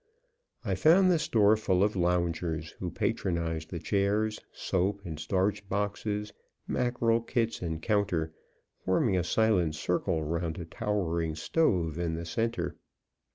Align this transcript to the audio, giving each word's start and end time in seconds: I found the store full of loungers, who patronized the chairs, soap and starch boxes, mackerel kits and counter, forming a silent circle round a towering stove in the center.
I 0.65 0.73
found 0.73 1.11
the 1.11 1.19
store 1.19 1.55
full 1.55 1.83
of 1.83 1.95
loungers, 1.95 2.71
who 2.79 2.89
patronized 2.89 3.69
the 3.69 3.77
chairs, 3.77 4.39
soap 4.51 5.01
and 5.05 5.19
starch 5.19 5.69
boxes, 5.69 6.33
mackerel 6.67 7.21
kits 7.21 7.61
and 7.61 7.79
counter, 7.79 8.33
forming 8.83 9.15
a 9.15 9.23
silent 9.23 9.75
circle 9.75 10.23
round 10.23 10.57
a 10.57 10.65
towering 10.65 11.35
stove 11.35 11.99
in 11.99 12.15
the 12.15 12.25
center. 12.25 12.75